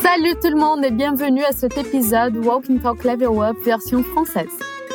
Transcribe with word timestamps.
Salut 0.00 0.34
tout 0.40 0.48
le 0.48 0.58
monde 0.58 0.84
et 0.84 0.92
bienvenue 0.92 1.42
à 1.42 1.50
cet 1.50 1.76
épisode 1.76 2.36
Walk 2.36 2.70
and 2.70 2.78
Talk 2.78 3.02
Level 3.02 3.28
Up 3.42 3.56
version 3.64 4.04
française. 4.04 4.50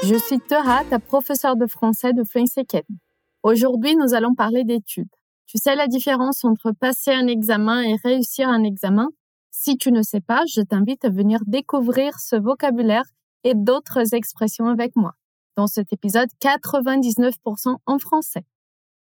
Je 0.05 0.15
suis 0.15 0.39
Tera, 0.39 0.85
ta 0.85 0.99
professeure 0.99 1.57
de 1.57 1.67
français 1.67 2.13
de 2.13 2.23
Fluency 2.23 2.61
Academy. 2.61 2.99
Aujourd'hui, 3.43 3.97
nous 3.97 4.13
allons 4.13 4.33
parler 4.33 4.63
d'études. 4.63 5.09
Tu 5.45 5.57
sais 5.57 5.75
la 5.75 5.87
différence 5.87 6.45
entre 6.45 6.71
passer 6.71 7.11
un 7.11 7.27
examen 7.27 7.81
et 7.81 7.97
réussir 8.01 8.47
un 8.47 8.63
examen? 8.63 9.09
Si 9.49 9.75
tu 9.75 9.91
ne 9.91 10.01
sais 10.01 10.21
pas, 10.21 10.43
je 10.47 10.61
t'invite 10.61 11.03
à 11.03 11.09
venir 11.09 11.41
découvrir 11.45 12.17
ce 12.17 12.37
vocabulaire 12.37 13.05
et 13.43 13.55
d'autres 13.55 14.15
expressions 14.15 14.67
avec 14.67 14.95
moi. 14.95 15.11
Dans 15.57 15.67
cet 15.67 15.91
épisode, 15.91 16.29
99% 16.41 17.75
en 17.85 17.99
français. 17.99 18.45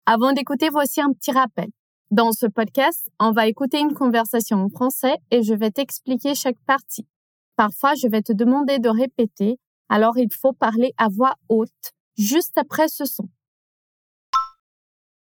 Avant 0.06 0.34
d'écouter, 0.34 0.68
voici 0.70 1.00
un 1.00 1.14
petit 1.14 1.32
rappel. 1.32 1.70
Dans 2.14 2.32
ce 2.32 2.46
podcast, 2.46 3.10
on 3.20 3.32
va 3.32 3.48
écouter 3.48 3.80
une 3.80 3.96
conversation 3.96 4.58
en 4.58 4.70
français 4.70 5.16
et 5.32 5.42
je 5.42 5.56
vais 5.56 5.72
t'expliquer 5.72 6.36
chaque 6.36 6.60
partie. 6.68 7.08
Parfois, 7.56 7.96
je 7.96 8.08
vais 8.08 8.22
te 8.22 8.32
demander 8.32 8.78
de 8.78 8.88
répéter, 8.88 9.58
alors 9.90 10.16
il 10.20 10.32
faut 10.32 10.54
parler 10.54 10.94
à 10.98 11.08
voix 11.10 11.34
haute, 11.50 11.72
juste 12.16 12.56
après 12.60 12.88
ce 12.88 13.06
son. 13.06 13.24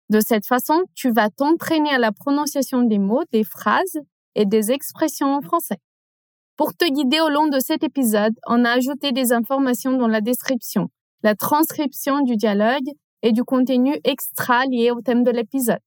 De 0.09 0.19
cette 0.19 0.47
façon, 0.47 0.81
tu 0.95 1.11
vas 1.11 1.29
t'entraîner 1.29 1.91
à 1.91 1.99
la 1.99 2.11
prononciation 2.11 2.81
des 2.81 2.97
mots, 2.97 3.23
des 3.31 3.43
phrases 3.43 3.99
et 4.33 4.47
des 4.47 4.71
expressions 4.71 5.35
en 5.35 5.41
français. 5.41 5.77
Pour 6.55 6.73
te 6.73 6.91
guider 6.91 7.19
au 7.21 7.29
long 7.29 7.49
de 7.49 7.59
cet 7.59 7.83
épisode, 7.83 8.33
on 8.47 8.65
a 8.65 8.71
ajouté 8.71 9.11
des 9.11 9.31
informations 9.31 9.95
dans 9.95 10.07
la 10.07 10.21
description, 10.21 10.87
la 11.21 11.35
transcription 11.35 12.21
du 12.21 12.35
dialogue 12.35 12.89
et 13.21 13.31
du 13.31 13.43
contenu 13.43 13.95
extra 14.03 14.65
lié 14.65 14.89
au 14.89 15.01
thème 15.01 15.21
de 15.21 15.29
l'épisode. 15.29 15.77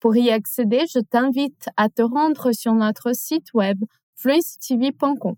Pour 0.00 0.16
y 0.16 0.30
accéder, 0.30 0.84
je 0.92 1.00
t'invite 1.00 1.68
à 1.76 1.88
te 1.88 2.02
rendre 2.02 2.52
sur 2.52 2.74
notre 2.74 3.14
site 3.14 3.54
web 3.54 3.82
fluencytv.com. 4.16 5.34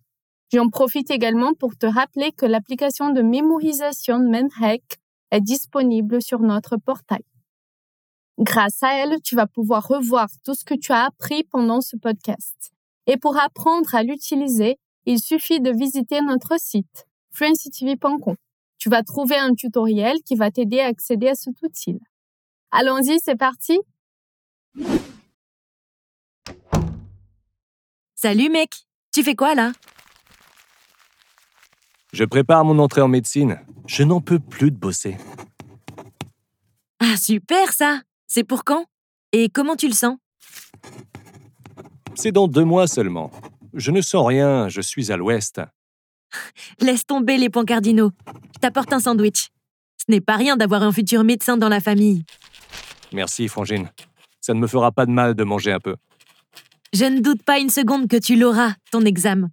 J'en 0.53 0.69
profite 0.71 1.11
également 1.11 1.53
pour 1.55 1.77
te 1.77 1.87
rappeler 1.87 2.33
que 2.33 2.47
l'application 2.47 3.11
de 3.11 3.21
mémorisation 3.21 4.19
Menhack 4.19 4.83
est 5.31 5.41
disponible 5.41 6.23
sur 6.23 6.41
notre 6.41 6.77
portail. 6.77 7.23
Grâce 8.39 8.83
à 8.83 8.95
elle, 8.95 9.21
tu 9.23 9.35
vas 9.35 9.47
pouvoir 9.47 9.87
revoir 9.87 10.29
tout 10.45 10.55
ce 10.55 10.65
que 10.65 10.75
tu 10.75 10.93
as 10.93 11.05
appris 11.05 11.45
pendant 11.45 11.81
ce 11.81 11.97
podcast. 11.97 12.71
Et 13.07 13.17
pour 13.17 13.37
apprendre 13.37 13.95
à 13.95 14.03
l'utiliser, 14.03 14.79
il 15.07 15.19
suffit 15.19 15.61
de 15.61 15.71
visiter 15.71 16.21
notre 16.23 16.59
site 16.59 17.07
fluencytv.com. 17.33 18.37
Tu 18.79 18.89
vas 18.89 19.03
trouver 19.03 19.37
un 19.37 19.55
tutoriel 19.55 20.19
qui 20.25 20.35
va 20.35 20.51
t'aider 20.51 20.81
à 20.81 20.87
accéder 20.87 21.29
à 21.29 21.35
cet 21.35 21.61
outil. 21.63 21.99
Allons-y, 22.71 23.19
c'est 23.21 23.37
parti. 23.37 23.79
Salut 28.15 28.51
mec, 28.51 28.71
tu 29.13 29.23
fais 29.23 29.35
quoi 29.35 29.55
là? 29.55 29.73
Je 32.13 32.25
prépare 32.25 32.65
mon 32.65 32.79
entrée 32.79 33.01
en 33.01 33.09
médecine. 33.09 33.61
Je 33.87 34.03
n'en 34.03 34.21
peux 34.21 34.39
plus 34.39 34.71
de 34.71 34.77
bosser. 34.77 35.17
Ah 37.01 37.17
super 37.17 37.73
ça 37.73 38.01
c'est 38.31 38.45
pour 38.45 38.63
quand? 38.63 38.85
Et 39.33 39.49
comment 39.49 39.75
tu 39.75 39.89
le 39.89 39.95
sens? 39.95 40.19
C'est 42.15 42.31
dans 42.31 42.47
deux 42.47 42.65
mois 42.65 42.87
seulement. 42.87 43.31
Je 43.73 43.91
ne 43.91 44.03
sens 44.03 44.27
rien, 44.27 44.69
je 44.69 44.83
suis 44.83 45.11
à 45.11 45.17
l'ouest. 45.17 45.63
Laisse 46.81 47.07
tomber 47.07 47.39
les 47.39 47.49
points 47.49 47.65
cardinaux. 47.65 48.11
Je 48.55 48.59
t'apporte 48.61 48.93
un 48.93 49.01
sandwich. 49.01 49.49
Ce 49.97 50.05
n'est 50.13 50.21
pas 50.21 50.37
rien 50.37 50.57
d'avoir 50.57 50.83
un 50.83 50.93
futur 50.93 51.25
médecin 51.25 51.57
dans 51.57 51.71
la 51.71 51.81
famille. 51.81 52.25
Merci, 53.13 53.49
Frangine. 53.49 53.91
Ça 54.49 54.55
ne 54.55 54.61
me 54.61 54.67
fera 54.67 54.93
pas 54.93 55.05
de 55.05 55.11
mal 55.11 55.35
de 55.35 55.45
manger 55.45 55.73
un 55.73 55.79
peu. 55.79 55.97
Je 56.95 57.05
ne 57.05 57.21
doute 57.21 57.43
pas 57.43 57.59
une 57.59 57.69
seconde 57.69 58.09
que 58.09 58.17
tu 58.17 58.35
l'auras, 58.35 58.77
ton 58.91 59.03
examen. 59.03 59.51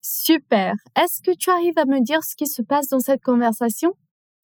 Super. 0.00 0.74
Est-ce 0.94 1.20
que 1.20 1.36
tu 1.36 1.50
arrives 1.50 1.76
à 1.78 1.84
me 1.84 2.00
dire 2.00 2.22
ce 2.22 2.36
qui 2.36 2.46
se 2.46 2.62
passe 2.62 2.90
dans 2.90 3.00
cette 3.00 3.24
conversation? 3.24 3.94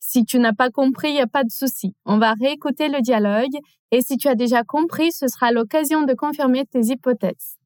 Si 0.00 0.24
tu 0.24 0.40
n'as 0.40 0.54
pas 0.54 0.70
compris, 0.70 1.10
il 1.10 1.14
n'y 1.14 1.20
a 1.20 1.28
pas 1.28 1.44
de 1.44 1.52
souci. 1.52 1.94
On 2.04 2.18
va 2.18 2.32
réécouter 2.32 2.88
le 2.88 3.00
dialogue 3.00 3.56
et 3.92 4.00
si 4.00 4.16
tu 4.16 4.26
as 4.26 4.34
déjà 4.34 4.64
compris, 4.64 5.12
ce 5.12 5.28
sera 5.28 5.52
l'occasion 5.52 6.02
de 6.02 6.14
confirmer 6.14 6.66
tes 6.66 6.80
hypothèses. 6.80 7.58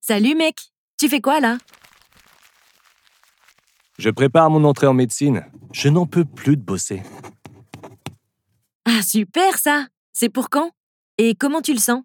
Salut 0.00 0.34
mec, 0.34 0.56
tu 0.98 1.08
fais 1.08 1.20
quoi 1.20 1.38
là? 1.38 1.58
Je 3.98 4.10
prépare 4.10 4.50
mon 4.50 4.64
entrée 4.64 4.86
en 4.86 4.94
médecine. 4.94 5.44
Je 5.72 5.88
n'en 5.88 6.06
peux 6.06 6.24
plus 6.24 6.56
de 6.56 6.62
bosser. 6.62 7.02
Ah 8.84 9.02
super 9.02 9.58
ça 9.58 9.86
C'est 10.12 10.28
pour 10.28 10.50
quand? 10.50 10.70
Et 11.18 11.34
comment 11.34 11.62
tu 11.62 11.72
le 11.72 11.78
sens? 11.78 12.02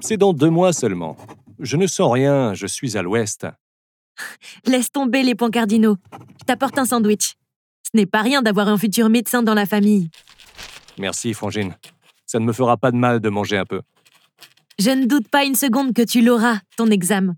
C'est 0.00 0.18
dans 0.18 0.32
deux 0.32 0.50
mois 0.50 0.72
seulement. 0.72 1.16
Je 1.58 1.76
ne 1.76 1.86
sens 1.86 2.12
rien, 2.12 2.52
je 2.52 2.66
suis 2.66 2.98
à 2.98 3.02
l'ouest. 3.02 3.46
Laisse 4.66 4.92
tomber 4.92 5.22
les 5.22 5.34
points 5.34 5.50
cardinaux. 5.50 5.96
Je 6.40 6.44
t'apporte 6.44 6.78
un 6.78 6.84
sandwich. 6.84 7.34
Ce 7.82 7.96
n'est 7.96 8.06
pas 8.06 8.22
rien 8.22 8.42
d'avoir 8.42 8.68
un 8.68 8.76
futur 8.76 9.08
médecin 9.08 9.42
dans 9.42 9.54
la 9.54 9.64
famille. 9.64 10.10
Merci, 10.98 11.32
Frangine. 11.32 11.74
Ça 12.26 12.38
ne 12.38 12.44
me 12.44 12.52
fera 12.52 12.76
pas 12.76 12.90
de 12.90 12.96
mal 12.96 13.20
de 13.20 13.28
manger 13.28 13.56
un 13.56 13.64
peu. 13.64 13.80
Je 14.78 14.90
ne 14.90 15.06
doute 15.06 15.28
pas 15.28 15.44
une 15.44 15.54
seconde 15.54 15.94
que 15.94 16.02
tu 16.02 16.20
l'auras, 16.20 16.58
ton 16.76 16.86
examen. 16.88 17.36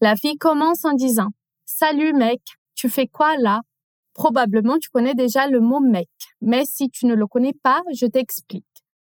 La 0.00 0.14
fille 0.14 0.36
commence 0.36 0.84
en 0.84 0.92
disant 0.92 1.28
Salut 1.64 2.12
mec, 2.12 2.40
tu 2.74 2.90
fais 2.90 3.06
quoi 3.06 3.36
là? 3.38 3.60
Probablement, 4.12 4.78
tu 4.78 4.90
connais 4.90 5.14
déjà 5.14 5.46
le 5.46 5.60
mot 5.60 5.80
mec. 5.80 6.08
Mais 6.40 6.64
si 6.64 6.90
tu 6.90 7.06
ne 7.06 7.14
le 7.14 7.26
connais 7.26 7.54
pas, 7.62 7.82
je 7.94 8.06
t'explique. 8.06 8.64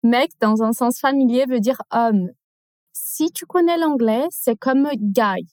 Mec, 0.02 0.30
dans 0.40 0.62
un 0.62 0.72
sens 0.72 0.98
familier, 0.98 1.44
veut 1.46 1.60
dire 1.60 1.80
homme. 1.90 2.30
Si 2.92 3.30
tu 3.30 3.44
connais 3.44 3.76
l'anglais, 3.76 4.26
c'est 4.30 4.56
comme 4.56 4.88
guy. 4.94 5.46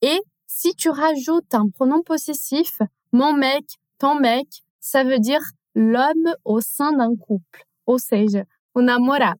Et 0.00 0.20
si 0.46 0.74
tu 0.74 0.90
rajoutes 0.90 1.54
un 1.54 1.68
pronom 1.68 2.02
possessif, 2.02 2.78
mon 3.12 3.32
mec, 3.32 3.64
ton 3.98 4.14
mec, 4.14 4.46
ça 4.80 5.02
veut 5.02 5.18
dire 5.18 5.42
l'homme 5.74 6.34
au 6.44 6.60
sein 6.60 6.92
d'un 6.92 7.16
couple. 7.16 7.64
Ou 7.86 7.98
sais-je, 7.98 8.38
un 8.76 8.88
amorat. 8.88 9.34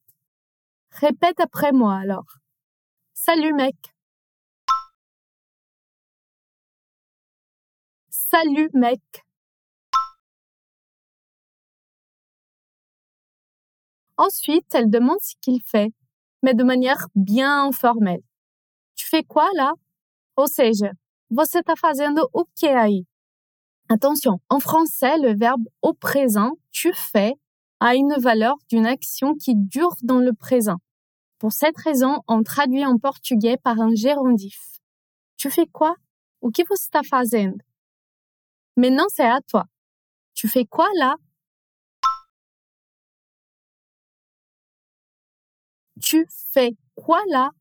Répète 0.91 1.39
après 1.39 1.71
moi 1.71 1.95
alors. 1.95 2.39
Salut 3.13 3.53
mec. 3.53 3.92
Salut 8.33 8.71
mec. 8.73 8.99
Ensuite, 14.17 14.73
elle 14.73 14.89
demande 14.89 15.19
ce 15.21 15.35
qu'il 15.39 15.61
fait, 15.61 15.93
mais 16.41 16.55
de 16.55 16.63
manière 16.63 17.09
bien 17.13 17.65
informelle. 17.67 18.23
Tu 18.95 19.05
fais 19.05 19.21
quoi 19.21 19.47
là? 19.53 19.73
Ou 20.35 20.47
seja, 20.47 20.93
você 21.29 21.59
está 21.59 21.75
fazendo 21.75 22.27
o 22.33 22.45
que 22.59 22.65
aí? 22.65 23.05
Attention, 23.87 24.39
en 24.49 24.59
français, 24.59 25.19
le 25.19 25.35
verbe 25.37 25.67
au 25.83 25.93
présent, 25.93 26.53
tu 26.71 26.91
fais, 26.91 27.35
a 27.79 27.93
une 27.93 28.15
valeur 28.19 28.55
d'une 28.67 28.87
action 28.87 29.35
qui 29.35 29.53
dure 29.55 29.95
dans 30.01 30.17
le 30.17 30.33
présent. 30.33 30.77
Pour 31.37 31.51
cette 31.51 31.77
raison, 31.77 32.21
on 32.27 32.41
traduit 32.41 32.83
en 32.83 32.97
portugais 32.97 33.57
par 33.57 33.79
un 33.79 33.93
gérondif. 33.93 34.79
Tu 35.37 35.51
fais 35.51 35.67
quoi? 35.67 35.95
O 36.41 36.49
que 36.49 36.63
você 36.67 36.85
está 36.85 37.03
fazendo? 37.03 37.63
Maintenant, 38.75 39.05
c'est 39.09 39.25
à 39.25 39.39
toi. 39.41 39.65
Tu 40.33 40.47
fais 40.47 40.65
quoi 40.65 40.87
là? 40.97 41.15
Tu 46.01 46.25
fais 46.51 46.75
quoi 46.95 47.21
là? 47.29 47.51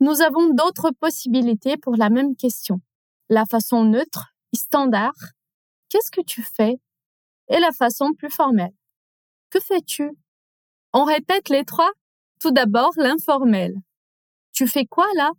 Nous 0.00 0.20
avons 0.20 0.52
d'autres 0.52 0.90
possibilités 0.90 1.76
pour 1.76 1.96
la 1.96 2.10
même 2.10 2.36
question. 2.36 2.80
La 3.30 3.46
façon 3.46 3.84
neutre, 3.84 4.34
standard, 4.54 5.14
qu'est-ce 5.88 6.10
que 6.10 6.20
tu 6.20 6.42
fais? 6.42 6.76
Et 7.48 7.58
la 7.60 7.72
façon 7.72 8.12
plus 8.12 8.30
formelle, 8.30 8.74
que 9.50 9.60
fais-tu? 9.60 10.10
On 10.92 11.04
répète 11.04 11.48
les 11.48 11.64
trois? 11.64 11.90
Tout 12.40 12.50
d'abord, 12.50 12.90
l'informel. 12.96 13.74
Tu 14.52 14.66
fais 14.68 14.84
quoi 14.84 15.06
là? 15.16 15.30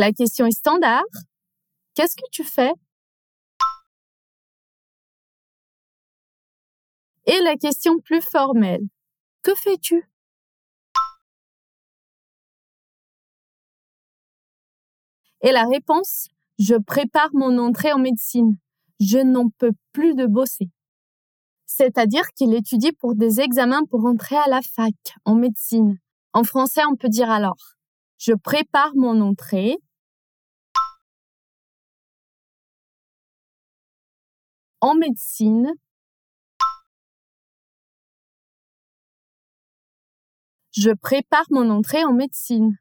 La 0.00 0.12
question 0.12 0.46
est 0.46 0.52
standard. 0.52 1.04
Qu'est-ce 1.94 2.16
que 2.16 2.26
tu 2.32 2.42
fais? 2.42 2.72
Et 7.26 7.38
la 7.42 7.54
question 7.56 7.98
plus 7.98 8.22
formelle. 8.22 8.80
Que 9.42 9.54
fais-tu? 9.54 10.10
Et 15.42 15.52
la 15.52 15.64
réponse, 15.66 16.28
je 16.58 16.76
prépare 16.76 17.28
mon 17.34 17.58
entrée 17.58 17.92
en 17.92 17.98
médecine. 17.98 18.56
Je 19.00 19.18
n'en 19.18 19.50
peux 19.58 19.72
plus 19.92 20.14
de 20.14 20.24
bosser. 20.24 20.70
C'est-à-dire 21.66 22.26
qu'il 22.34 22.54
étudie 22.54 22.92
pour 22.92 23.14
des 23.16 23.42
examens 23.42 23.84
pour 23.84 24.06
entrer 24.06 24.36
à 24.36 24.48
la 24.48 24.62
fac, 24.62 24.94
en 25.26 25.34
médecine. 25.34 25.98
En 26.32 26.44
français, 26.44 26.80
on 26.90 26.96
peut 26.96 27.10
dire 27.10 27.30
alors, 27.30 27.76
je 28.16 28.32
prépare 28.32 28.92
mon 28.94 29.20
entrée. 29.20 29.76
En 34.80 34.94
médecine, 34.94 35.74
je 40.72 40.90
prépare 40.90 41.44
mon 41.50 41.68
entrée 41.70 42.04
en 42.04 42.12
médecine. 42.12 42.76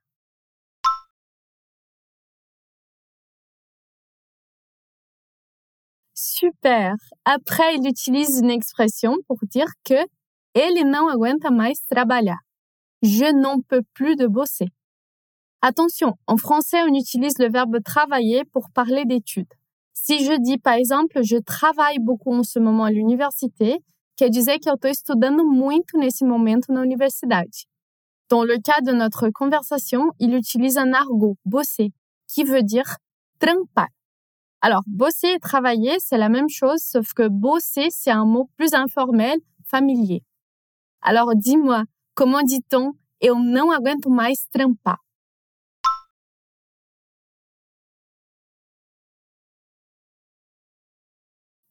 Super. 6.13 6.95
Après, 7.25 7.75
il 7.75 7.85
utilise 7.87 8.39
une 8.39 8.49
expression 8.49 9.15
pour 9.27 9.39
dire 9.43 9.67
que 9.83 10.05
ele 10.53 10.85
não 10.85 11.09
aguenta 11.09 11.51
mais 11.51 11.73
trabalhar. 11.89 12.39
Je 13.01 13.25
n'en 13.33 13.61
peux 13.61 13.83
plus 13.93 14.15
de 14.15 14.27
bosser. 14.27 14.67
Attention, 15.61 16.15
en 16.27 16.37
français, 16.37 16.81
on 16.83 16.93
utilise 16.93 17.37
le 17.39 17.49
verbe 17.49 17.83
travailler 17.83 18.45
pour 18.45 18.69
parler 18.73 19.03
d'études. 19.05 19.58
Si 20.01 20.23
je 20.23 20.31
dis, 20.39 20.57
par 20.57 20.75
exemple, 20.75 21.19
je 21.23 21.35
travaille 21.35 21.99
beaucoup 21.99 22.33
en 22.33 22.43
ce 22.43 22.57
moment 22.57 22.85
à 22.85 22.89
l'université, 22.89 23.79
quer 24.15 24.29
dizer 24.29 24.57
que 24.57 24.69
eu 24.69 24.73
estou 24.73 24.87
estudando 24.87 25.45
muito 25.45 25.97
nesse 25.97 26.23
momento 26.23 26.71
na 26.71 26.81
universidade. 26.81 27.67
Dans 28.29 28.43
le 28.45 28.57
cas 28.59 28.79
de 28.81 28.93
notre 28.93 29.29
conversation, 29.29 30.11
il 30.19 30.33
utilise 30.33 30.77
un 30.77 30.93
argot, 30.93 31.35
bosser, 31.43 31.91
qui 32.27 32.45
veut 32.45 32.63
dire 32.63 32.95
trampar. 33.39 33.89
Alors, 34.61 34.83
bosser 34.87 35.33
et 35.33 35.39
travailler, 35.39 35.97
c'est 35.99 36.17
la 36.17 36.29
même 36.29 36.49
chose, 36.49 36.79
sauf 36.81 37.13
que 37.13 37.27
bosser, 37.27 37.89
c'est 37.91 38.11
un 38.11 38.25
mot 38.25 38.49
plus 38.55 38.73
informel, 38.73 39.37
familier. 39.65 40.23
Alors, 41.01 41.35
dis-moi, 41.35 41.83
comment 42.15 42.41
dit-on 42.41 42.93
eu 43.21 43.35
não 43.35 43.69
aguento 43.69 44.09
mais 44.09 44.47
trampar? 44.49 44.97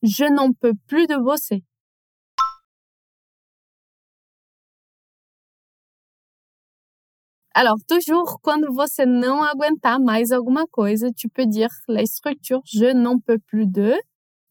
Je 0.03 0.25
n'en 0.25 0.53
peux 0.53 0.75
plus 0.87 1.07
de 1.07 1.17
bosser. 1.17 1.65
Alors, 7.55 7.79
toujours, 7.89 8.39
quando 8.41 8.73
você 8.73 9.05
não 9.05 9.43
aguentar 9.43 9.99
mais 9.99 10.31
alguma 10.31 10.65
coisa, 10.69 11.11
tu 11.11 11.29
peux 11.29 11.45
dire 11.45 11.71
la 11.89 12.07
structure 12.07 12.61
je 12.65 12.93
n'en 12.93 13.19
peux 13.19 13.39
plus 13.39 13.67
de, 13.67 13.97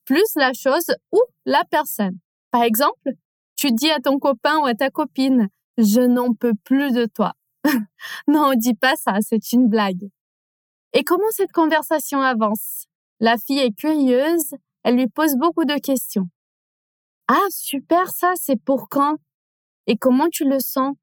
plus 0.03 0.35
la 0.35 0.51
chose 0.51 0.94
ou 1.13 1.21
la 1.45 1.63
personne. 1.63 2.17
Par 2.51 2.63
exemple, 2.63 3.13
tu 3.55 3.71
dis 3.71 3.89
à 3.89 3.99
ton 3.99 4.19
copain 4.19 4.57
ou 4.59 4.65
à 4.65 4.73
ta 4.73 4.89
copine, 4.89 5.47
je 5.77 6.01
n'en 6.01 6.33
peux 6.33 6.53
plus 6.65 6.91
de 6.91 7.05
toi. 7.05 7.31
non, 8.27 8.53
dis 8.55 8.73
pas 8.73 8.97
ça, 8.97 9.13
c'est 9.21 9.53
une 9.53 9.69
blague. 9.69 10.09
Et 10.91 11.05
comment 11.05 11.31
cette 11.31 11.53
conversation 11.53 12.21
avance? 12.21 12.88
La 13.21 13.38
fille 13.38 13.59
est 13.59 13.71
curieuse, 13.71 14.53
elle 14.88 14.95
lui 14.95 15.10
pose 15.10 15.36
beaucoup 15.36 15.66
de 15.66 15.78
questions. 15.80 16.30
Ah, 17.28 17.45
super, 17.50 18.10
ça, 18.10 18.31
c'est 18.36 18.56
pour 18.56 18.88
quand? 18.88 19.18
Et 19.86 19.98
comment 19.98 20.30
tu 20.30 20.45
le 20.45 20.62
sens? 20.62 20.95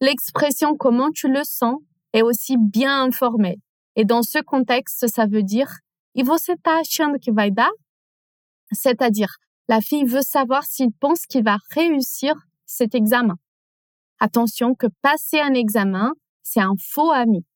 L'expression 0.00 0.76
comment 0.76 1.12
tu 1.12 1.28
le 1.28 1.44
sens 1.44 1.76
est 2.12 2.22
aussi 2.22 2.56
bien 2.58 3.04
informée. 3.04 3.60
Et 3.94 4.04
dans 4.04 4.22
ce 4.22 4.40
contexte, 4.40 5.06
ça 5.06 5.26
veut 5.26 5.44
dire 5.44 5.70
achando 6.16 7.18
que 7.20 7.50
dar? 7.50 7.70
C'est-à-dire, 8.72 9.36
la 9.68 9.80
fille 9.80 10.04
veut 10.04 10.22
savoir 10.22 10.64
s'il 10.64 10.90
pense 10.90 11.24
qu'il 11.26 11.44
va 11.44 11.58
réussir 11.76 12.34
cet 12.66 12.96
examen. 12.96 13.36
Attention 14.18 14.74
que 14.74 14.88
passer 15.02 15.38
un 15.38 15.54
examen, 15.54 16.14
c'est 16.42 16.62
un 16.62 16.74
faux 16.80 17.12
ami. 17.12 17.46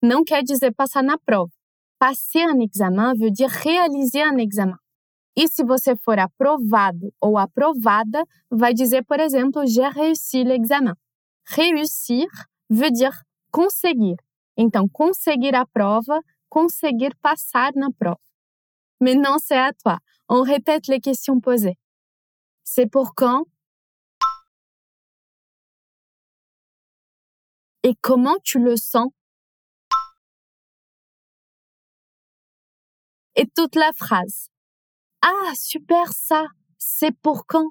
Não 0.00 0.22
quer 0.22 0.44
dizer 0.44 0.70
passar 0.70 1.02
na 1.02 1.16
prova. 1.18 1.55
Passer 1.98 2.42
un 2.42 2.60
examen 2.60 3.14
veut 3.14 3.30
dire 3.30 3.48
réaliser 3.48 4.22
un 4.22 4.36
examen. 4.38 4.76
E 5.36 5.48
se 5.48 5.62
você 5.64 5.94
for 5.96 6.18
aprovado 6.18 7.12
ou 7.20 7.36
aprovada, 7.36 8.24
vai 8.50 8.72
dizer, 8.72 9.04
por 9.04 9.20
exemplo, 9.20 9.66
j'ai 9.66 9.88
réussi 9.88 10.44
l'examen. 10.44 10.94
Réussir 11.46 12.26
veut 12.70 12.90
dire 12.90 13.22
conseguir. 13.50 14.16
Então, 14.56 14.88
conseguir 14.88 15.54
a 15.54 15.66
prova, 15.66 16.20
conseguir 16.48 17.14
passar 17.20 17.72
na 17.74 17.90
prova. 17.98 18.18
Maintenant, 19.00 19.38
c'est 19.38 19.58
à 19.58 19.72
toi. 19.72 19.98
On 20.28 20.42
répète 20.42 20.86
les 20.88 21.00
questions 21.00 21.40
posées. 21.40 21.78
C'est 22.64 22.90
pour 22.90 23.14
quand 23.14 23.44
Et 27.82 27.94
comment 28.00 28.36
tu 28.42 28.58
le 28.58 28.76
sens 28.76 29.10
Et 33.36 33.46
toute 33.54 33.74
la 33.74 33.90
phrase. 33.92 34.48
Ah, 35.20 35.52
super 35.54 36.12
ça. 36.12 36.46
C'est 36.78 37.14
pour 37.20 37.46
quand? 37.46 37.68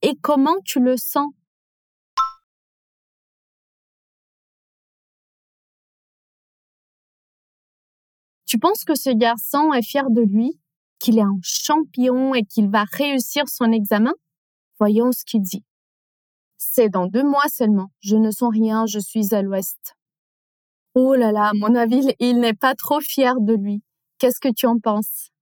Et 0.00 0.16
comment 0.22 0.56
tu 0.64 0.80
le 0.80 0.96
sens? 0.96 1.30
Tu 8.46 8.58
penses 8.58 8.84
que 8.84 8.94
ce 8.94 9.10
garçon 9.10 9.72
est 9.72 9.82
fier 9.82 10.10
de 10.10 10.22
lui, 10.22 10.58
qu'il 10.98 11.18
est 11.18 11.22
un 11.22 11.38
champion 11.42 12.34
et 12.34 12.44
qu'il 12.44 12.70
va 12.70 12.84
réussir 12.84 13.48
son 13.48 13.70
examen? 13.72 14.12
Voyons 14.78 15.12
ce 15.12 15.24
qu'il 15.24 15.42
dit. 15.42 15.64
C'est 16.56 16.88
dans 16.88 17.06
deux 17.06 17.22
mois 17.22 17.48
seulement. 17.48 17.90
Je 18.00 18.16
ne 18.16 18.30
sens 18.30 18.50
rien, 18.50 18.86
je 18.86 18.98
suis 18.98 19.34
à 19.34 19.42
l'ouest. 19.42 19.94
Oh 20.94 21.14
là 21.14 21.32
là, 21.32 21.52
mon 21.54 21.74
avis, 21.74 22.14
il 22.18 22.40
n'est 22.40 22.54
pas 22.54 22.74
trop 22.74 23.00
fier 23.00 23.34
de 23.40 23.54
lui. 23.54 23.82
Qu'est-ce 24.22 24.38
que 24.38 24.52
tu 24.54 24.66
en 24.66 24.78
penses? 24.78 25.32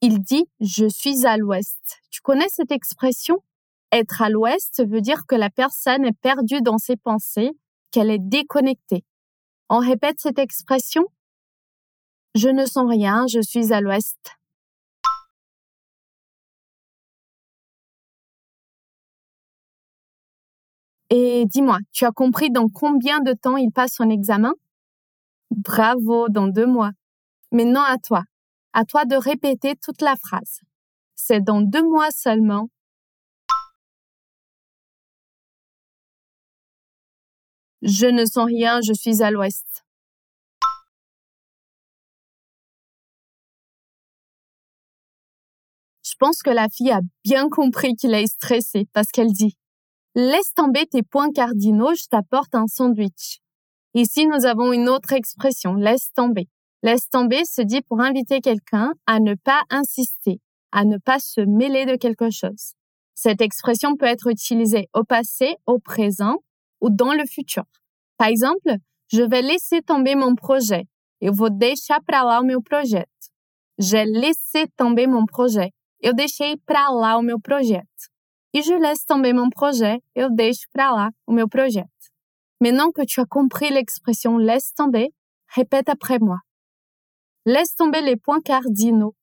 Il 0.00 0.18
dit 0.18 0.46
je 0.58 0.88
suis 0.88 1.26
à 1.26 1.36
l'ouest. 1.36 2.00
Tu 2.10 2.22
connais 2.22 2.48
cette 2.48 2.72
expression? 2.72 3.36
Être 3.92 4.20
à 4.20 4.30
l'ouest 4.30 4.84
veut 4.84 5.00
dire 5.00 5.26
que 5.28 5.36
la 5.36 5.48
personne 5.48 6.04
est 6.04 6.18
perdue 6.20 6.60
dans 6.60 6.76
ses 6.76 6.96
pensées, 6.96 7.52
qu'elle 7.92 8.10
est 8.10 8.18
déconnectée. 8.18 9.04
On 9.68 9.78
répète 9.78 10.18
cette 10.18 10.40
expression? 10.40 11.04
Je 12.34 12.48
ne 12.48 12.66
sens 12.66 12.90
rien, 12.90 13.26
je 13.28 13.40
suis 13.40 13.72
à 13.72 13.80
l'ouest. 13.80 14.18
Et 21.10 21.44
dis-moi, 21.46 21.78
tu 21.92 22.04
as 22.06 22.10
compris 22.10 22.50
dans 22.50 22.68
combien 22.68 23.20
de 23.20 23.34
temps 23.34 23.56
il 23.56 23.70
passe 23.70 23.92
son 23.94 24.10
examen? 24.10 24.54
Bravo, 25.52 26.28
dans 26.28 26.48
deux 26.48 26.66
mois. 26.66 26.90
Maintenant 27.54 27.84
à 27.84 27.98
toi. 27.98 28.24
À 28.72 28.84
toi 28.84 29.04
de 29.04 29.14
répéter 29.14 29.76
toute 29.76 30.02
la 30.02 30.16
phrase. 30.16 30.58
C'est 31.14 31.40
dans 31.40 31.60
deux 31.60 31.84
mois 31.84 32.10
seulement. 32.10 32.68
Je 37.82 38.06
ne 38.06 38.24
sens 38.24 38.46
rien, 38.46 38.80
je 38.82 38.92
suis 38.92 39.22
à 39.22 39.30
l'ouest. 39.30 39.84
Je 46.02 46.14
pense 46.18 46.42
que 46.42 46.50
la 46.50 46.68
fille 46.68 46.90
a 46.90 47.02
bien 47.22 47.48
compris 47.48 47.94
qu'il 47.94 48.14
est 48.14 48.26
stressé 48.26 48.88
parce 48.92 49.12
qu'elle 49.12 49.32
dit 49.32 49.56
Laisse 50.16 50.54
tomber 50.54 50.86
tes 50.86 51.04
points 51.04 51.30
cardinaux, 51.30 51.94
je 51.94 52.06
t'apporte 52.06 52.56
un 52.56 52.66
sandwich. 52.66 53.38
Ici, 53.94 54.26
nous 54.26 54.44
avons 54.44 54.72
une 54.72 54.88
autre 54.88 55.12
expression, 55.12 55.74
laisse 55.74 56.12
tomber. 56.16 56.48
Laisse 56.84 57.08
tomber 57.08 57.44
se 57.46 57.62
dit 57.62 57.80
pour 57.80 58.00
inviter 58.00 58.40
quelqu'un 58.40 58.92
à 59.06 59.18
ne 59.18 59.34
pas 59.34 59.62
insister, 59.70 60.40
à 60.70 60.84
ne 60.84 60.98
pas 60.98 61.18
se 61.18 61.40
mêler 61.40 61.86
de 61.86 61.96
quelque 61.96 62.30
chose. 62.30 62.74
Cette 63.14 63.40
expression 63.40 63.96
peut 63.96 64.04
être 64.04 64.28
utilisée 64.28 64.88
au 64.92 65.02
passé, 65.02 65.56
au 65.66 65.78
présent 65.78 66.36
ou 66.82 66.90
dans 66.90 67.14
le 67.14 67.24
futur. 67.26 67.64
Par 68.18 68.28
exemple, 68.28 68.76
je 69.08 69.22
vais 69.22 69.40
laisser 69.40 69.80
tomber 69.80 70.14
mon 70.14 70.34
projet. 70.34 70.84
Eu 71.22 71.32
vou 71.32 71.48
deixar 71.48 72.02
para 72.06 72.22
lá 72.22 72.40
o 72.40 72.44
meu 72.44 72.60
projeto. 72.60 73.08
J'ai 73.78 74.04
laissé 74.04 74.66
tomber 74.76 75.06
mon 75.06 75.24
projet. 75.24 75.70
eu 76.04 76.12
deixei 76.12 76.58
para 76.66 76.90
lá 76.90 77.16
o 77.16 77.22
meu 77.22 77.40
projeto. 77.40 78.10
E 78.52 78.60
je 78.60 78.74
laisse 78.74 79.06
tomber 79.06 79.32
mon 79.32 79.48
projet, 79.48 80.02
eu 80.14 80.28
deixo 80.30 80.66
para 80.70 80.92
lá 80.92 81.10
o 81.26 81.32
meu 81.32 81.48
projeto. 81.48 81.88
Maintenant 82.60 82.92
que 82.92 83.06
tu 83.06 83.22
as 83.22 83.26
compris 83.26 83.70
l'expression 83.70 84.36
laisse 84.36 84.74
tomber, 84.74 85.08
répète 85.48 85.88
après 85.88 86.18
moi. 86.18 86.38
Laisse 87.46 87.74
tomber 87.76 88.00
les 88.00 88.16
points 88.16 88.40
cardinaux. 88.40 89.14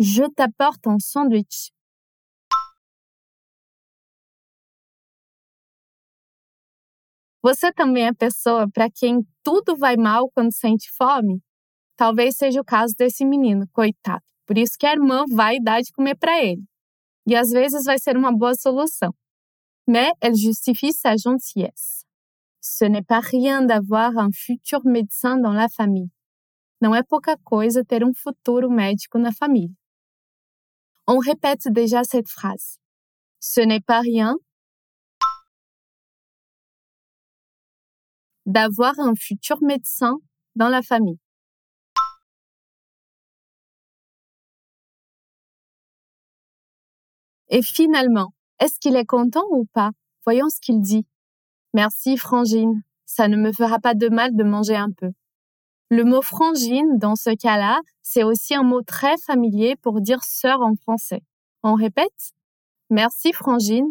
Je 0.00 0.24
t'apporte 0.34 0.86
un 0.88 0.98
sandwich. 0.98 1.72
Você 7.40 7.72
também 7.72 8.06
é 8.06 8.12
pessoa 8.12 8.68
para 8.68 8.90
quem 8.90 9.24
tudo 9.44 9.76
vai 9.76 9.96
mal 9.96 10.28
quando 10.34 10.52
sente 10.52 10.90
fome? 10.96 11.40
Talvez 11.96 12.36
seja 12.36 12.60
o 12.60 12.64
caso 12.64 12.94
desse 12.98 13.24
menino, 13.24 13.68
coitado. 13.72 14.24
Por 14.44 14.58
isso 14.58 14.76
que 14.76 14.86
a 14.86 14.92
irmã 14.92 15.24
vai 15.32 15.60
dar 15.60 15.80
de 15.80 15.92
comer 15.92 16.16
para 16.16 16.42
ele. 16.42 16.64
E 17.24 17.36
às 17.36 17.50
vezes 17.50 17.84
vai 17.84 17.98
ser 17.98 18.16
uma 18.16 18.36
boa 18.36 18.54
solução. 18.56 19.14
Mais 19.86 20.12
elle 20.20 20.36
justifie 20.36 20.92
sa 20.92 21.16
gentillesse. 21.16 22.05
Ce 22.68 22.84
n'est 22.84 23.02
pas 23.02 23.20
rien 23.20 23.62
d'avoir 23.62 24.18
un 24.18 24.30
futur 24.32 24.80
médecin 24.84 25.38
dans 25.38 25.52
la 25.52 25.68
famille. 25.68 26.10
Não 26.80 26.94
é 26.94 27.02
pouca 27.02 27.38
coisa 27.44 27.84
ter 27.84 28.04
um 28.04 28.12
futuro 28.12 28.68
médico 28.68 29.18
na 29.18 29.30
família. 29.32 29.72
On 31.06 31.18
répète 31.18 31.68
déjà 31.68 32.02
cette 32.02 32.28
phrase. 32.28 32.80
Ce 33.38 33.60
n'est 33.60 33.80
pas 33.80 34.00
rien 34.00 34.34
d'avoir 38.46 38.98
un 38.98 39.14
futur 39.14 39.58
médecin 39.62 40.16
dans 40.56 40.68
la 40.68 40.82
famille. 40.82 41.20
Et 47.48 47.62
finalement, 47.62 48.34
est-ce 48.58 48.80
qu'il 48.80 48.96
est 48.96 49.06
content 49.06 49.44
ou 49.52 49.66
pas? 49.72 49.92
Voyons 50.24 50.48
ce 50.50 50.60
qu'il 50.60 50.80
dit. 50.80 51.06
Merci, 51.76 52.16
Frangine. 52.16 52.82
Ça 53.04 53.28
ne 53.28 53.36
me 53.36 53.52
fera 53.52 53.78
pas 53.78 53.92
de 53.92 54.08
mal 54.08 54.34
de 54.34 54.44
manger 54.44 54.76
un 54.76 54.90
peu. 54.92 55.10
Le 55.90 56.04
mot 56.04 56.22
frangine, 56.22 56.96
dans 56.98 57.16
ce 57.16 57.34
cas-là, 57.36 57.80
c'est 58.00 58.24
aussi 58.24 58.54
un 58.54 58.62
mot 58.62 58.80
très 58.80 59.18
familier 59.26 59.76
pour 59.82 60.00
dire 60.00 60.24
sœur 60.24 60.62
en 60.62 60.74
français. 60.76 61.20
On 61.62 61.74
répète? 61.74 62.32
Merci, 62.88 63.34
Frangine. 63.34 63.90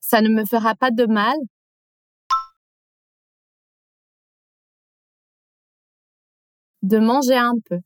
Ça 0.00 0.22
ne 0.22 0.28
me 0.28 0.44
fera 0.44 0.74
pas 0.74 0.90
de 0.90 1.06
mal 1.06 1.36
de 6.82 6.98
manger 6.98 7.36
un 7.36 7.54
peu. 7.64 7.78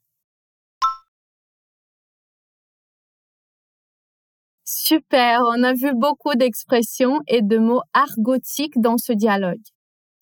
Super, 4.66 5.40
on 5.47 5.62
a 5.62 5.75
vu 5.75 5.92
beaucoup 5.94 6.35
d'expressions 6.35 7.21
et 7.28 7.42
de 7.42 7.59
mots 7.59 7.83
argotiques 7.92 8.80
dans 8.80 8.97
ce 8.97 9.12
dialogue. 9.12 9.61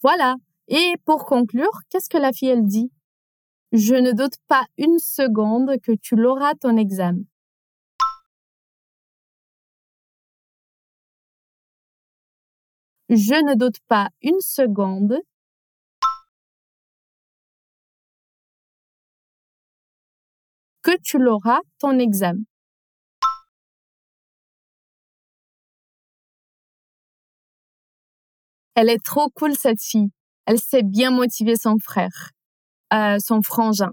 Voilà. 0.03 0.35
Et 0.69 0.95
pour 1.05 1.27
conclure, 1.27 1.71
qu'est-ce 1.91 2.09
que 2.09 2.19
la 2.19 2.33
fille 2.33 2.49
elle 2.49 2.67
dit? 2.67 2.91
Je 3.73 3.95
ne 3.95 4.13
doute 4.13 4.37
pas 4.49 4.65
une 4.79 4.99
seconde 4.99 5.81
que 5.83 5.93
tu 5.93 6.17
l'auras 6.17 6.55
ton 6.55 6.77
examen. 6.77 7.23
Je 13.09 13.35
ne 13.35 13.55
doute 13.55 13.79
pas 13.89 14.09
une 14.23 14.41
seconde 14.41 15.21
que 20.83 20.97
tu 21.03 21.19
l'auras 21.19 21.61
ton 21.79 21.99
examen. 21.99 22.43
Elle 28.75 28.89
est 28.89 29.05
trop 29.05 29.29
cool 29.31 29.55
cette 29.55 29.83
fille. 29.83 30.11
Elle 30.47 30.59
sait 30.59 30.83
bien 30.83 31.11
motiver 31.11 31.57
son 31.57 31.77
frère, 31.79 32.31
euh, 32.93 33.19
son 33.19 33.43
frangin. 33.43 33.91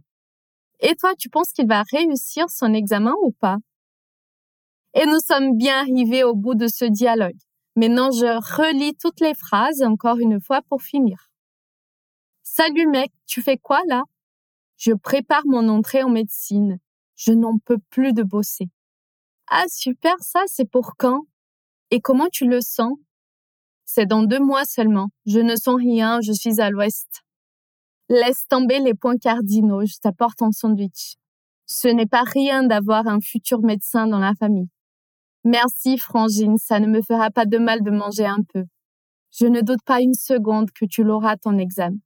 Et 0.79 0.95
toi, 0.95 1.13
tu 1.17 1.29
penses 1.29 1.51
qu'il 1.51 1.67
va 1.67 1.83
réussir 1.91 2.49
son 2.49 2.73
examen 2.73 3.13
ou 3.21 3.31
pas? 3.31 3.57
Et 4.93 5.05
nous 5.05 5.19
sommes 5.19 5.55
bien 5.57 5.79
arrivés 5.81 6.23
au 6.23 6.33
bout 6.33 6.55
de 6.55 6.67
ce 6.67 6.85
dialogue. 6.85 7.37
Maintenant, 7.75 8.11
je 8.11 8.25
relis 8.57 8.95
toutes 8.95 9.19
les 9.19 9.35
phrases 9.35 9.83
encore 9.83 10.17
une 10.17 10.41
fois 10.41 10.61
pour 10.69 10.81
finir. 10.81 11.29
Salut 12.43 12.87
mec, 12.87 13.11
tu 13.27 13.41
fais 13.41 13.57
quoi 13.57 13.81
là? 13.87 14.03
Je 14.77 14.93
prépare 14.93 15.43
mon 15.45 15.69
entrée 15.69 16.03
en 16.03 16.09
médecine. 16.09 16.79
Je 17.15 17.31
n'en 17.31 17.57
peux 17.59 17.77
plus 17.89 18.13
de 18.13 18.23
bosser. 18.23 18.69
Ah 19.47 19.65
super, 19.67 20.15
ça 20.21 20.43
c'est 20.47 20.69
pour 20.69 20.95
quand? 20.97 21.21
Et 21.91 22.01
comment 22.01 22.29
tu 22.31 22.47
le 22.47 22.61
sens? 22.61 22.93
C'est 23.91 24.05
dans 24.05 24.21
deux 24.21 24.39
mois 24.39 24.65
seulement. 24.65 25.09
Je 25.25 25.39
ne 25.39 25.55
sens 25.55 25.75
rien, 25.77 26.19
je 26.21 26.31
suis 26.31 26.61
à 26.61 26.69
l'ouest. 26.69 27.23
Laisse 28.07 28.45
tomber 28.47 28.77
les 28.77 28.93
points 28.93 29.17
cardinaux, 29.17 29.83
je 29.83 29.97
t'apporte 29.99 30.43
un 30.43 30.51
sandwich. 30.51 31.15
Ce 31.65 31.87
n'est 31.87 32.05
pas 32.05 32.21
rien 32.21 32.61
d'avoir 32.61 33.07
un 33.07 33.19
futur 33.19 33.61
médecin 33.63 34.05
dans 34.05 34.19
la 34.19 34.35
famille. 34.35 34.69
Merci, 35.43 35.97
Frangine, 35.97 36.57
ça 36.59 36.79
ne 36.79 36.85
me 36.85 37.01
fera 37.01 37.31
pas 37.31 37.47
de 37.47 37.57
mal 37.57 37.81
de 37.81 37.89
manger 37.89 38.27
un 38.27 38.43
peu. 38.53 38.65
Je 39.31 39.47
ne 39.47 39.61
doute 39.61 39.81
pas 39.83 40.01
une 40.01 40.13
seconde 40.13 40.69
que 40.71 40.85
tu 40.85 41.03
l'auras 41.03 41.37
ton 41.37 41.57
examen. 41.57 41.97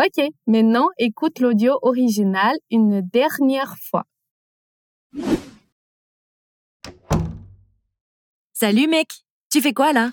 Ok, 0.00 0.24
maintenant 0.46 0.88
écoute 0.96 1.38
l'audio 1.38 1.78
original 1.82 2.54
une 2.70 3.02
dernière 3.02 3.74
fois. 3.90 4.04
Salut 8.54 8.88
mec, 8.88 9.08
tu 9.50 9.60
fais 9.60 9.74
quoi 9.74 9.92
là? 9.92 10.08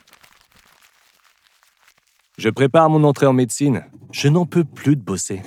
Je 2.37 2.49
prépare 2.49 2.89
mon 2.89 3.03
entrée 3.03 3.27
en 3.27 3.33
médecine. 3.33 3.85
Je 4.11 4.27
n'en 4.27 4.45
peux 4.45 4.63
plus 4.63 4.95
de 4.95 5.01
bosser. 5.01 5.41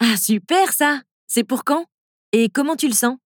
Ah 0.00 0.16
super 0.16 0.72
ça 0.72 1.00
C'est 1.26 1.44
pour 1.44 1.64
quand? 1.64 1.86
Et 2.32 2.50
comment 2.50 2.76
tu 2.76 2.88
le 2.88 2.94
sens? 2.94 3.16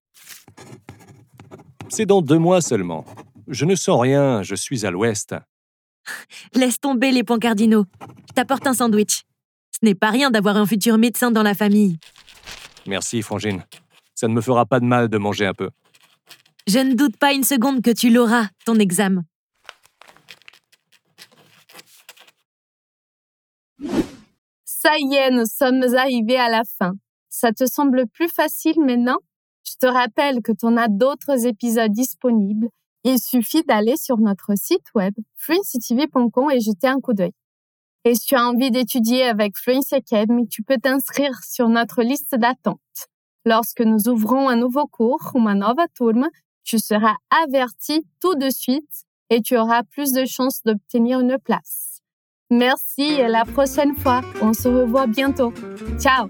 C'est 1.88 2.06
dans 2.06 2.22
deux 2.22 2.38
mois 2.38 2.60
seulement. 2.60 3.04
Je 3.48 3.64
ne 3.64 3.74
sens 3.74 4.00
rien, 4.00 4.42
je 4.42 4.54
suis 4.54 4.86
à 4.86 4.90
l'ouest. 4.90 5.34
Laisse 6.54 6.78
tomber 6.80 7.10
les 7.10 7.24
points 7.24 7.38
cardinaux. 7.38 7.84
Je 8.28 8.32
t'apporte 8.34 8.66
un 8.66 8.74
sandwich. 8.74 9.22
Ce 9.72 9.84
n'est 9.84 9.94
pas 9.94 10.10
rien 10.10 10.30
d'avoir 10.30 10.56
un 10.56 10.66
futur 10.66 10.98
médecin 10.98 11.30
dans 11.30 11.42
la 11.42 11.54
famille. 11.54 11.98
Merci, 12.86 13.22
Frangine. 13.22 13.64
Ça 14.14 14.28
ne 14.28 14.34
me 14.34 14.40
fera 14.40 14.66
pas 14.66 14.80
de 14.80 14.84
mal 14.84 15.08
de 15.08 15.18
manger 15.18 15.46
un 15.46 15.54
peu. 15.54 15.70
Je 16.68 16.78
ne 16.78 16.94
doute 16.94 17.16
pas 17.16 17.32
une 17.32 17.44
seconde 17.44 17.82
que 17.82 17.90
tu 17.90 18.10
l'auras, 18.10 18.48
ton 18.64 18.76
examen. 18.78 19.24
Ça 24.84 24.98
y 24.98 25.14
est, 25.14 25.30
nous 25.30 25.46
sommes 25.46 25.84
arrivés 25.94 26.38
à 26.38 26.48
la 26.48 26.62
fin. 26.76 26.94
Ça 27.28 27.52
te 27.52 27.66
semble 27.66 28.08
plus 28.08 28.28
facile 28.28 28.80
maintenant? 28.80 29.18
Je 29.64 29.74
te 29.80 29.86
rappelle 29.86 30.42
que 30.42 30.50
tu 30.50 30.66
en 30.66 30.76
as 30.76 30.88
d'autres 30.88 31.46
épisodes 31.46 31.92
disponibles. 31.92 32.68
Il 33.04 33.20
suffit 33.20 33.62
d'aller 33.62 33.96
sur 33.96 34.18
notre 34.18 34.56
site 34.56 34.82
web 34.96 35.14
fluencytv.com 35.36 36.50
et 36.50 36.58
jeter 36.58 36.88
un 36.88 36.98
coup 36.98 37.12
d'œil. 37.12 37.30
Et 38.04 38.16
si 38.16 38.26
tu 38.26 38.34
as 38.34 38.44
envie 38.44 38.72
d'étudier 38.72 39.22
avec 39.22 39.56
Fluency 39.56 39.94
Academy, 39.94 40.48
tu 40.48 40.64
peux 40.64 40.78
t'inscrire 40.78 41.38
sur 41.44 41.68
notre 41.68 42.02
liste 42.02 42.34
d'attente. 42.34 42.80
Lorsque 43.44 43.82
nous 43.82 44.08
ouvrons 44.08 44.48
un 44.48 44.56
nouveau 44.56 44.88
cours 44.88 45.30
ou 45.34 45.48
une 45.48 45.60
nova 45.60 45.86
turma, 45.94 46.26
tu 46.64 46.80
seras 46.80 47.14
averti 47.30 48.04
tout 48.20 48.34
de 48.34 48.50
suite 48.50 49.04
et 49.30 49.42
tu 49.42 49.56
auras 49.56 49.84
plus 49.84 50.10
de 50.10 50.24
chances 50.24 50.60
d'obtenir 50.64 51.20
une 51.20 51.38
place. 51.38 51.81
Merci 52.52 53.14
et 53.18 53.28
la 53.28 53.46
prochaine 53.46 53.96
fois. 53.96 54.20
On 54.42 54.52
se 54.52 54.68
revoit 54.68 55.06
bientôt. 55.06 55.54
Ciao 55.98 56.28